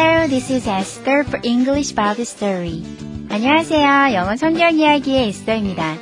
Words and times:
Hello, 0.00 0.28
this 0.28 0.48
is 0.52 0.68
Esther 0.68 1.24
for 1.24 1.40
English 1.42 1.92
Bible 1.92 2.22
Story. 2.22 2.84
안녕하세요. 3.30 4.14
영어 4.14 4.36
성경 4.36 4.78
이야기의 4.78 5.26
에스더입니다. 5.26 5.96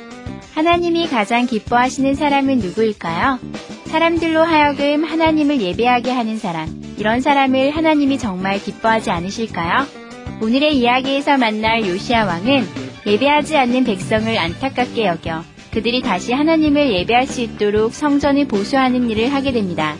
하나님이 0.53 1.07
가장 1.07 1.47
기뻐하시는 1.47 2.13
사람은 2.13 2.59
누구일까요? 2.59 3.39
사람들로 3.85 4.43
하여금 4.43 5.03
하나님을 5.03 5.59
예배하게 5.61 6.11
하는 6.11 6.37
사람, 6.37 6.79
이런 6.99 7.21
사람을 7.21 7.71
하나님이 7.71 8.19
정말 8.19 8.59
기뻐하지 8.59 9.09
않으실까요? 9.09 9.87
오늘의 10.43 10.77
이야기에서 10.77 11.39
만날 11.39 11.87
요시아 11.87 12.25
왕은 12.25 12.67
예배하지 13.07 13.57
않는 13.57 13.83
백성을 13.83 14.37
안타깝게 14.37 15.07
여겨 15.07 15.43
그들이 15.71 16.03
다시 16.03 16.33
하나님을 16.33 16.93
예배할 16.93 17.25
수 17.25 17.41
있도록 17.41 17.95
성전을 17.95 18.47
보수하는 18.47 19.09
일을 19.09 19.33
하게 19.33 19.53
됩니다. 19.53 19.95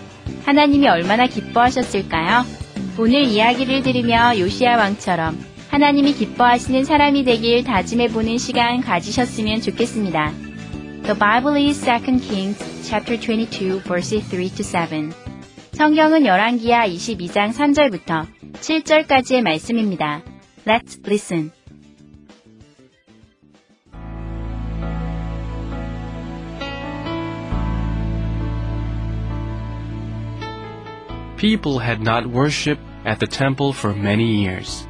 하나님이 0.45 0.87
얼마나 0.87 1.25
기뻐하셨을까요? 1.25 2.66
오늘 2.99 3.25
이야기를 3.25 3.83
들으며 3.83 4.39
요시아 4.39 4.75
왕처럼 4.75 5.37
하나님이 5.69 6.13
기뻐하시는 6.13 6.83
사람이 6.83 7.25
되길 7.25 7.63
다짐해보는 7.63 8.39
시간 8.39 8.81
가지셨으면 8.81 9.61
좋겠습니다. 9.61 10.31
The 11.03 11.17
Bible 11.17 11.63
is 11.63 11.79
2 11.85 12.19
Kings 12.19 12.89
chapter 12.89 13.19
22 13.19 13.81
verses 13.83 14.27
3 14.29 14.49
to 14.49 14.63
7. 14.63 15.11
성경은 15.73 16.25
열왕기하 16.25 16.87
22장 16.87 17.53
3절부터 17.53 18.25
7절까지의 18.53 19.41
말씀입니다. 19.43 20.23
Let's 20.65 20.99
listen. 21.05 21.51
At 33.07 33.21
the 33.21 33.25
temple 33.25 33.71
for 33.71 33.93
many 33.93 34.43
years. 34.43 34.85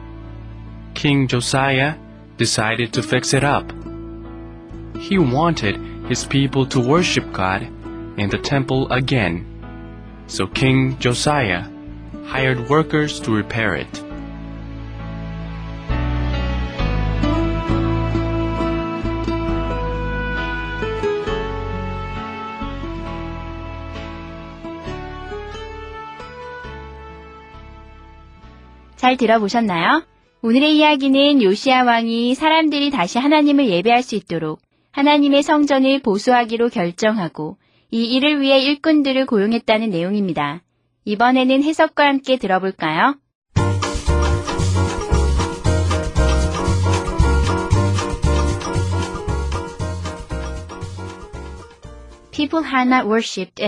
King 0.95 1.27
Josiah 1.27 1.95
decided 2.37 2.91
to 2.93 3.03
fix 3.03 3.31
it 3.35 3.43
up. 3.43 3.71
He 4.99 5.19
wanted 5.19 5.77
his 6.09 6.25
people 6.25 6.65
to 6.73 6.79
worship 6.79 7.31
God 7.31 7.61
in 8.17 8.29
the 8.31 8.39
temple 8.39 8.91
again. 8.91 9.45
So 10.25 10.47
King 10.47 10.97
Josiah 10.97 11.69
hired 12.25 12.67
workers 12.67 13.19
to 13.19 13.35
repair 13.35 13.75
it. 13.75 14.06
잘 29.07 29.15
들어보셨나요? 29.15 30.03
오늘의 30.41 30.75
이야기는 30.75 31.41
요시아 31.41 31.85
왕이 31.85 32.35
사람들이 32.35 32.91
다시 32.91 33.17
하나님을 33.19 33.69
예배할 33.69 34.03
수 34.03 34.15
있도록 34.15 34.59
하나님의 34.91 35.43
성전을 35.43 36.01
보수하기로 36.01 36.67
결정하고 36.67 37.55
이 37.89 38.03
일을 38.03 38.41
위해 38.41 38.59
일꾼들을 38.59 39.25
고용했다는 39.25 39.91
내용입니다. 39.91 40.61
이번에는 41.05 41.63
해석과 41.63 42.05
함께 42.05 42.35
들어볼까요? 42.35 43.15
People 52.31 52.65
had 52.65 52.89
not 52.89 53.07
worshipped. 53.07 53.63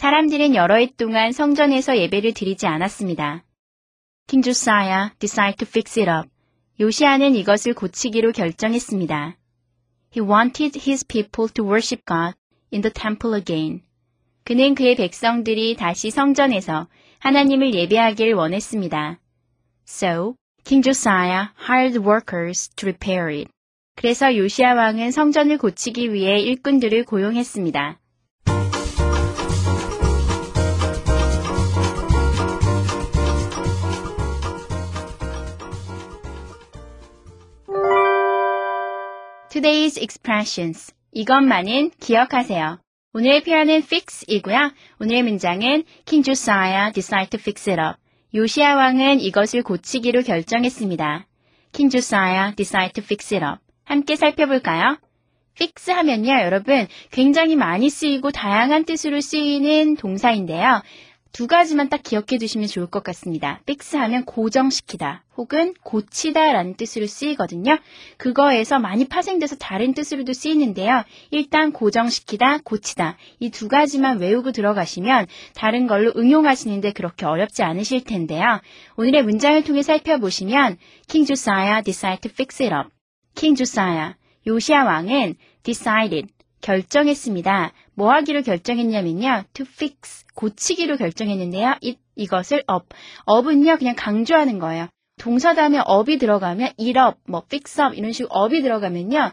사람들은 0.00 0.54
여러 0.54 0.76
해 0.76 0.88
동안 0.96 1.30
성전에서 1.30 1.98
예배를 1.98 2.32
드리지 2.32 2.66
않았습니다. 2.66 3.44
King 4.28 4.42
Josiah 4.42 5.10
decided 5.18 5.58
to 5.58 5.68
fix 5.68 6.00
it 6.00 6.10
up. 6.10 6.26
요시아는 6.80 7.34
이것을 7.34 7.74
고치기로 7.74 8.32
결정했습니다. 8.32 9.36
He 10.16 10.26
wanted 10.26 10.80
his 10.80 11.06
people 11.06 11.52
to 11.52 11.66
worship 11.66 12.02
God 12.06 12.34
in 12.72 12.80
the 12.80 12.90
temple 12.90 13.36
again. 13.36 13.82
그는 14.44 14.74
그의 14.74 14.96
백성들이 14.96 15.76
다시 15.76 16.10
성전에서 16.10 16.88
하나님을 17.18 17.74
예배하길 17.74 18.32
원했습니다. 18.32 19.20
So, 19.86 20.34
King 20.64 20.82
Josiah 20.82 21.48
hired 21.68 21.98
workers 21.98 22.70
to 22.70 22.88
repair 22.88 23.28
it. 23.28 23.50
그래서 23.96 24.34
요시아 24.34 24.72
왕은 24.72 25.10
성전을 25.10 25.58
고치기 25.58 26.14
위해 26.14 26.40
일꾼들을 26.40 27.04
고용했습니다. 27.04 28.00
Today's 39.60 40.00
expressions. 40.00 40.94
이것만은 41.12 41.90
기억하세요. 42.00 42.78
오늘의 43.12 43.42
표현은 43.42 43.82
fix이고요. 43.82 44.72
오늘의 45.00 45.22
문장은 45.22 45.84
King 46.06 46.24
Josiah 46.24 46.90
decided 46.94 47.28
to 47.28 47.38
fix 47.38 47.68
it 47.68 47.78
up. 47.78 47.98
요시아 48.32 48.76
왕은 48.76 49.20
이것을 49.20 49.62
고치기로 49.62 50.22
결정했습니다. 50.22 51.26
King 51.72 51.94
Josiah 51.94 52.56
decided 52.56 52.94
to 52.94 53.04
fix 53.04 53.34
it 53.34 53.44
up. 53.44 53.58
함께 53.84 54.16
살펴볼까요? 54.16 54.96
fix 55.56 55.90
하면요, 55.90 56.40
여러분, 56.40 56.86
굉장히 57.10 57.54
많이 57.54 57.90
쓰이고 57.90 58.30
다양한 58.30 58.86
뜻으로 58.86 59.20
쓰이는 59.20 59.96
동사인데요. 59.96 60.80
두 61.32 61.46
가지만 61.46 61.88
딱 61.88 62.02
기억해 62.02 62.38
두시면 62.38 62.66
좋을 62.66 62.86
것 62.86 63.04
같습니다. 63.04 63.60
fix 63.62 63.96
하면 63.96 64.24
고정시키다 64.24 65.24
혹은 65.36 65.74
고치다 65.84 66.52
라는 66.52 66.74
뜻으로 66.74 67.06
쓰이거든요. 67.06 67.78
그거에서 68.16 68.78
많이 68.78 69.06
파생돼서 69.06 69.56
다른 69.56 69.94
뜻으로도 69.94 70.32
쓰이는데요. 70.32 71.04
일단 71.30 71.72
고정시키다, 71.72 72.58
고치다 72.64 73.16
이 73.38 73.50
두 73.50 73.68
가지만 73.68 74.18
외우고 74.18 74.52
들어가시면 74.52 75.26
다른 75.54 75.86
걸로 75.86 76.12
응용하시는데 76.16 76.92
그렇게 76.92 77.26
어렵지 77.26 77.62
않으실 77.62 78.04
텐데요. 78.04 78.60
오늘의 78.96 79.22
문장을 79.22 79.62
통해 79.64 79.82
살펴보시면 79.82 80.78
King 81.08 81.26
Josiah 81.26 81.82
decided 81.84 82.22
to 82.22 82.30
fix 82.32 82.62
it 82.62 82.74
up. 82.74 82.88
King 83.34 83.56
Josiah, 83.56 84.14
요시아 84.46 84.84
왕은 84.84 85.36
decided, 85.62 86.32
결정했습니다. 86.62 87.72
뭐 87.94 88.12
하기로 88.12 88.42
결정했냐면요. 88.42 89.44
to 89.52 89.66
fix, 89.68 90.24
고치기로 90.40 90.96
결정했는데요. 90.96 91.76
it, 91.84 91.98
이것을 92.16 92.64
up. 92.72 92.86
up은요, 93.28 93.76
그냥 93.76 93.94
강조하는 93.94 94.58
거예요. 94.58 94.88
동사 95.18 95.54
다음에 95.54 95.78
up이 95.78 96.16
들어가면 96.16 96.72
up, 96.78 97.18
뭐 97.28 97.42
fix 97.44 97.80
up 97.82 97.94
이런 97.94 98.12
식으로 98.12 98.30
up이 98.34 98.62
들어가면요. 98.62 99.32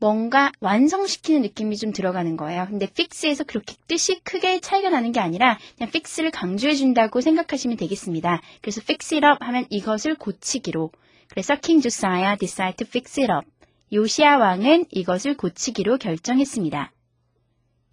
뭔가 0.00 0.50
완성시키는 0.60 1.42
느낌이 1.42 1.76
좀 1.76 1.92
들어가는 1.92 2.36
거예요. 2.36 2.66
근데 2.68 2.86
fix에서 2.86 3.44
그렇게 3.44 3.74
뜻이 3.86 4.20
크게 4.24 4.60
차이가 4.60 4.90
나는 4.90 5.12
게 5.12 5.20
아니라 5.20 5.58
그냥 5.76 5.88
fix를 5.88 6.32
강조해 6.32 6.74
준다고 6.74 7.20
생각하시면 7.20 7.76
되겠습니다. 7.76 8.40
그래서 8.60 8.80
fix 8.82 9.14
it 9.14 9.26
up 9.26 9.38
하면 9.40 9.64
이것을 9.70 10.16
고치기로. 10.16 10.90
그래서 11.28 11.54
King 11.56 11.82
Josiah 11.82 12.36
decided 12.38 12.76
to 12.76 12.86
fix 12.88 13.20
it 13.20 13.32
up. 13.32 13.46
요시아 13.92 14.38
왕은 14.38 14.86
이것을 14.90 15.36
고치기로 15.36 15.98
결정했습니다. 15.98 16.92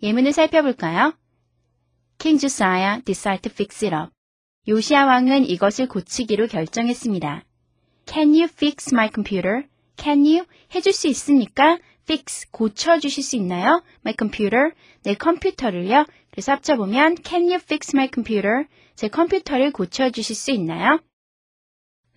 예문을 0.02 0.34
살펴볼까요? 0.34 1.14
King 2.18 2.40
Josiah 2.40 3.02
decided 3.06 3.42
to 3.44 3.52
fix 3.52 3.86
it 3.86 3.96
up. 3.96 4.12
요시아 4.68 5.06
왕은 5.06 5.46
이것을 5.46 5.88
고치기로 5.88 6.48
결정했습니다. 6.48 7.44
Can 8.08 8.30
you 8.30 8.46
fix 8.46 8.94
my 8.94 9.10
computer? 9.14 9.64
Can 9.98 10.26
you 10.26 10.46
해줄 10.74 10.94
수 10.94 11.08
있습니까? 11.10 11.78
fix 12.04 12.50
고쳐주실 12.52 13.24
수 13.24 13.36
있나요? 13.36 13.84
My 14.04 14.16
computer 14.18 14.72
내 15.04 15.16
컴퓨터를요. 15.16 16.06
그래서 16.32 16.52
합쳐보면 16.54 17.18
Can 17.24 17.44
you 17.44 17.56
fix 17.56 17.96
my 17.96 18.10
computer? 18.14 18.66
제 18.96 19.08
컴퓨터를 19.08 19.72
고쳐주실 19.72 20.36
수 20.36 20.52
있나요? 20.52 21.00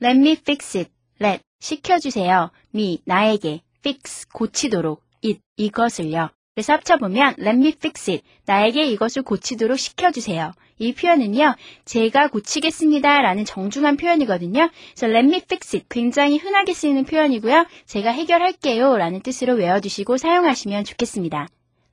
Let 0.02 0.18
me 0.18 0.32
fix 0.32 0.76
it. 0.78 0.90
Let 1.20 1.42
시켜주세요. 1.60 2.50
me 2.74 3.00
나에게 3.04 3.62
fix 3.80 4.28
고치도록 4.28 5.02
it 5.24 5.40
이것을요. 5.56 6.30
그래서 6.58 6.72
합쳐보면 6.72 7.36
let 7.38 7.50
me 7.50 7.68
fix 7.68 8.10
it. 8.10 8.24
나에게 8.44 8.84
이것을 8.86 9.22
고치도록 9.22 9.78
시켜주세요. 9.78 10.50
이 10.78 10.92
표현은요, 10.92 11.54
제가 11.84 12.26
고치겠습니다 12.26 13.20
라는 13.20 13.44
정중한 13.44 13.96
표현이거든요. 13.96 14.68
그래서 14.96 15.06
let 15.06 15.28
me 15.28 15.36
fix 15.36 15.76
it. 15.76 15.86
굉장히 15.88 16.36
흔하게 16.36 16.74
쓰이는 16.74 17.04
표현이고요. 17.04 17.64
제가 17.86 18.10
해결할게요 18.10 18.96
라는 18.96 19.20
뜻으로 19.20 19.54
외워두시고 19.54 20.16
사용하시면 20.16 20.82
좋겠습니다. 20.82 21.46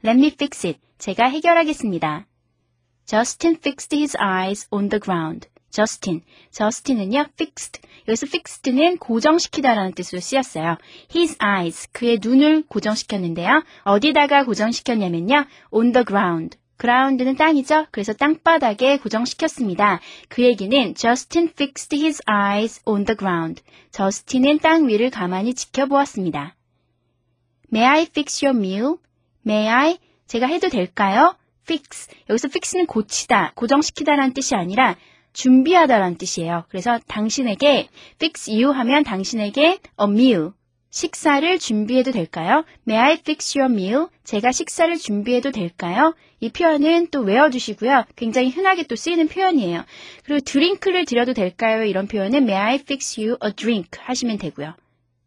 let 0.04 0.18
me 0.20 0.30
fix 0.30 0.66
it. 0.66 0.80
제가 0.98 1.26
해결하겠습니다. 1.26 2.26
Justin 3.06 3.58
fixed 3.58 3.96
his 3.96 4.18
eyes 4.20 4.68
on 4.72 4.90
the 4.90 5.00
ground. 5.00 5.48
Justin. 5.76 6.22
Justin은요, 6.52 7.26
fixed. 7.34 7.82
여기서 8.08 8.28
fixed는 8.28 8.98
고정시키다라는 8.98 9.94
뜻으로 9.94 10.22
쓰였어요. 10.22 10.78
His 11.14 11.38
eyes. 11.44 11.90
그의 11.92 12.20
눈을 12.22 12.64
고정시켰는데요. 12.68 13.64
어디다가 13.84 14.46
고정시켰냐면요. 14.46 15.46
on 15.72 15.92
the 15.92 16.06
ground. 16.06 16.58
ground는 16.78 17.36
땅이죠. 17.36 17.88
그래서 17.92 18.14
땅바닥에 18.14 18.98
고정시켰습니다. 19.00 20.00
그 20.30 20.44
얘기는 20.44 20.96
Justin 20.96 21.50
fixed 21.50 21.96
his 21.96 22.22
eyes 22.30 22.82
on 22.86 23.06
the 23.06 23.18
ground. 23.18 23.62
저스틴은 23.92 24.60
땅 24.60 24.88
위를 24.88 25.10
가만히 25.10 25.54
지켜보았습니다. 25.54 26.56
May 27.74 27.88
I 27.88 28.02
fix 28.04 28.46
your 28.46 28.58
meal? 28.58 28.96
May 29.46 29.68
I? 29.68 29.98
제가 30.28 30.48
해도 30.48 30.70
될까요? 30.70 31.36
fix. 31.64 32.10
여기서 32.30 32.48
fix는 32.48 32.86
고치다, 32.86 33.54
고정시키다라는 33.56 34.34
뜻이 34.34 34.56
아니라 34.56 34.96
준비하다라는 35.36 36.18
뜻이에요. 36.18 36.64
그래서 36.70 37.00
당신에게 37.08 37.90
fix 38.16 38.50
you 38.50 38.72
하면 38.72 39.04
당신에게 39.04 39.80
a 40.02 40.08
meal, 40.10 40.52
식사를 40.90 41.60
준비해도 41.60 42.12
될까요? 42.12 42.64
May 42.88 43.12
I 43.12 43.14
fix 43.20 43.58
your 43.58 43.72
meal? 43.72 44.08
제가 44.24 44.54
식사를 44.54 44.96
준비해도 44.96 45.52
될까요? 45.52 46.16
이 46.40 46.50
표현은 46.50 47.10
또 47.12 47.20
외워두시고요. 47.20 48.06
굉장히 48.16 48.50
흔하게 48.50 48.84
또 48.84 48.96
쓰이는 48.96 49.28
표현이에요. 49.28 49.84
그리고 50.24 50.40
드링크를 50.40 51.04
드려도 51.04 51.34
될까요? 51.34 51.84
이런 51.84 52.08
표현은 52.08 52.44
May 52.44 52.56
I 52.56 52.76
fix 52.76 53.20
you 53.20 53.38
a 53.44 53.52
drink? 53.54 53.90
하시면 54.00 54.38
되고요. 54.38 54.74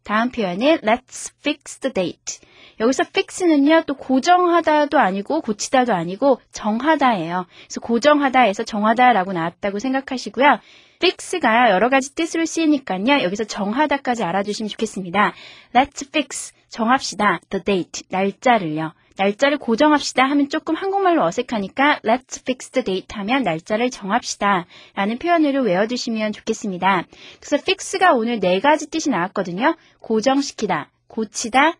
다음 0.03 0.31
표현은 0.31 0.79
Let's 0.79 1.33
fix 1.39 1.79
the 1.79 1.93
date. 1.93 2.39
여기서 2.79 3.03
fix는요, 3.09 3.83
또 3.85 3.95
고정하다도 3.95 4.97
아니고 4.97 5.41
고치다도 5.41 5.93
아니고 5.93 6.39
정하다예요. 6.51 7.45
그래서 7.65 7.81
고정하다에서 7.81 8.63
정하다라고 8.63 9.33
나왔다고 9.33 9.79
생각하시고요. 9.79 10.59
fix가 10.97 11.71
여러 11.71 11.89
가지 11.89 12.15
뜻으로 12.15 12.45
쓰이니까요. 12.45 13.23
여기서 13.23 13.43
정하다까지 13.45 14.23
알아두시면 14.23 14.69
좋겠습니다. 14.69 15.33
Let's 15.73 16.07
fix. 16.07 16.53
정합시다. 16.69 17.39
The 17.49 17.63
date. 17.63 18.03
날짜를요. 18.09 18.93
날짜를 19.17 19.57
고정합시다 19.57 20.23
하면 20.23 20.47
조금 20.47 20.75
한국말로 20.75 21.25
어색하니까 21.25 21.99
let's 22.05 22.39
fix 22.39 22.69
the 22.69 22.85
date 22.85 23.17
하면 23.17 23.43
날짜를 23.43 23.89
정합시다 23.89 24.65
라는 24.95 25.17
표현으로 25.17 25.63
외워두시면 25.63 26.31
좋겠습니다. 26.31 27.03
그래서 27.41 27.55
fix가 27.57 28.13
오늘 28.13 28.39
네 28.39 28.61
가지 28.61 28.89
뜻이 28.89 29.09
나왔거든요. 29.09 29.75
고정시키다, 29.99 30.89
고치다, 31.09 31.73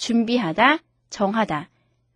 준비하다, 0.00 0.78
정하다. 1.10 1.68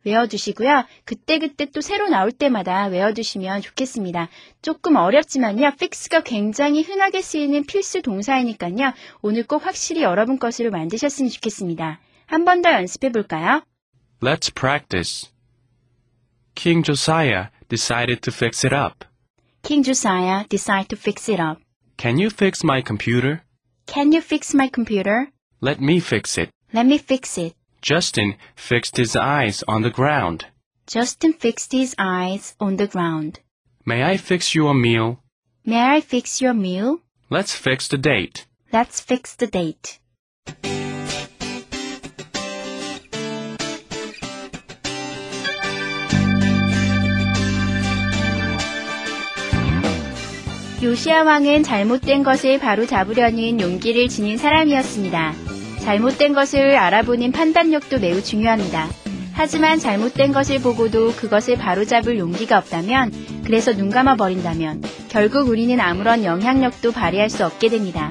외워두시고요. 0.07 0.85
그때그때 1.05 1.67
또 1.67 1.81
새로 1.81 2.09
나올 2.09 2.31
때마다 2.33 2.87
외워두시면 2.87 3.63
좋겠습니다. 3.63 4.29
조금 4.61 4.97
어렵지만요. 4.97 5.67
fix가 5.75 6.23
굉장히 6.23 6.83
흔하게 6.83 7.23
쓰이는 7.23 7.65
필수 7.65 8.03
동사이니까요. 8.03 8.93
오늘 9.23 9.47
꼭 9.47 9.65
확실히 9.65 10.03
여러분 10.03 10.39
것으로 10.39 10.71
만드셨으면 10.71 11.31
좋겠습니다. 11.31 12.01
한 12.27 12.45
번 12.45 12.61
더 12.63 12.73
연습해 12.73 13.11
볼까요? 13.13 13.63
Let's 14.21 14.55
practice. 14.55 15.31
King 16.55 16.85
Josiah 16.85 17.49
decided 17.69 18.21
to 18.23 18.33
fix 18.33 18.65
it 18.67 18.75
up. 18.75 19.05
King 19.63 19.83
Josiah 19.85 20.45
decided 20.49 20.89
to 20.89 20.99
fix 21.01 21.31
it 21.31 21.41
up. 21.41 21.61
Can 21.97 22.19
you 22.19 22.29
fix 22.31 22.63
my 22.65 22.83
computer? 22.83 23.41
Can 23.87 24.13
you 24.13 24.21
fix 24.23 24.55
my 24.55 24.69
computer? 24.71 25.29
Let 25.63 25.81
me 25.81 25.99
fix 26.01 26.37
it. 26.39 26.51
Let 26.73 26.87
me 26.87 26.99
fix 26.99 27.39
it. 27.39 27.55
Justin 27.84 28.36
fixed 28.56 28.98
his 28.98 29.16
eyes 29.16 29.64
on 29.68 29.82
the 29.82 29.90
ground. 29.90 30.46
Justin 30.88 31.34
fixed 31.34 31.72
his 31.72 31.96
eyes 31.98 32.56
on 32.60 32.78
the 32.78 32.88
ground. 32.88 33.40
May 33.86 34.04
I 34.04 34.18
fix 34.18 34.54
you 34.54 34.68
a 34.68 34.74
meal? 34.74 35.20
May 35.66 35.82
I 35.82 36.02
fix 36.02 36.42
your 36.42 36.54
meal? 36.54 37.00
Let's 37.30 37.54
fix 37.54 37.88
the 37.88 37.98
date. 37.98 38.46
Let's 38.74 39.00
fix 39.00 39.36
the 39.36 39.48
date. 39.48 40.00
요시아 50.82 51.24
왕은 51.24 51.64
잘못된 51.64 52.24
것을 52.24 52.58
바로 52.58 52.86
잡으려는 52.86 53.60
용기를 53.60 54.08
지닌 54.08 54.38
사람이었습니다. 54.38 55.53
잘못된 55.85 56.33
것을 56.33 56.77
알아보는 56.77 57.31
판단력도 57.33 57.99
매우 58.01 58.23
중요합니다. 58.23 58.89
하지만 59.35 59.79
잘못된 59.79 60.33
것을 60.33 60.61
보고도 60.61 61.13
그것을 61.13 61.57
바로잡을 61.57 62.19
용기가 62.19 62.57
없다면, 62.57 63.13
그래서 63.45 63.75
눈 63.75 63.91
감아 63.91 64.17
버린다면, 64.17 64.83
결국 65.11 65.49
우리는 65.49 65.79
아무런 65.79 66.25
영향력도 66.25 66.93
발휘할 66.93 67.29
수 67.29 67.45
없게 67.45 67.69
됩니다. 67.69 68.11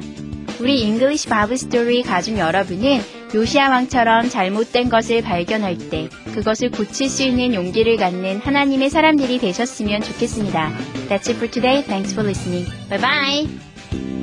우리 0.59 0.81
English 0.81 1.29
Bible 1.29 1.57
Story 1.57 2.03
가족 2.03 2.37
여러분은 2.37 3.01
요시아 3.33 3.69
왕처럼 3.69 4.29
잘못된 4.29 4.89
것을 4.89 5.23
발견할 5.23 5.77
때 5.89 6.09
그것을 6.35 6.69
고칠 6.69 7.09
수 7.09 7.23
있는 7.23 7.55
용기를 7.55 7.97
갖는 7.97 8.39
하나님의 8.39 8.91
사람들이 8.91 9.39
되셨으면 9.39 10.01
좋겠습니다. 10.01 10.71
That's 11.09 11.27
it 11.27 11.33
for 11.33 11.49
today. 11.49 11.81
Thanks 11.83 12.13
for 12.13 12.23
listening. 12.23 12.69
Bye 12.89 13.01
bye. 13.01 14.22